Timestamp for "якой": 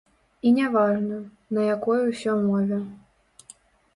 1.75-2.01